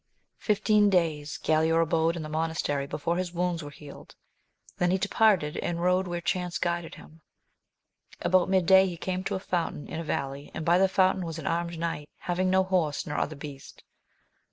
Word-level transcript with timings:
IFTEEN 0.47 0.89
days 0.89 1.37
Galaor 1.43 1.83
abode 1.83 2.15
in 2.15 2.23
the 2.23 2.27
monastery 2.27 2.87
before 2.87 3.17
his 3.17 3.33
wounds 3.35 3.61
were 3.63 3.69
healed; 3.69 4.15
then 4.79 4.89
he 4.89 4.97
departed, 4.97 5.57
and 5.57 5.79
rode 5.83 6.07
where 6.07 6.19
chance 6.19 6.57
guided 6.57 6.97
Lim. 6.97 7.21
About 8.21 8.49
midday 8.49 8.87
he 8.87 8.97
came 8.97 9.23
to 9.25 9.35
a 9.35 9.39
fountain 9.39 9.87
in 9.87 9.99
a 9.99 10.03
valley, 10.03 10.49
and 10.55 10.65
by 10.65 10.79
the 10.79 10.87
fountain 10.89 11.23
was 11.23 11.37
an 11.37 11.45
armed 11.45 11.77
knight, 11.77 12.09
having 12.17 12.49
no 12.49 12.63
horse, 12.63 13.05
nor 13.05 13.19
other 13.19 13.35
beast. 13.35 13.83